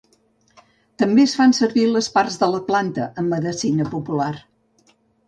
També 1.01 1.25
es 1.27 1.35
fan 1.41 1.53
servir 1.57 1.83
les 1.89 2.07
parts 2.15 2.37
de 2.45 2.49
la 2.53 2.63
planta 2.71 3.05
en 3.25 3.29
medicina 3.35 3.87
popular. 3.93 4.31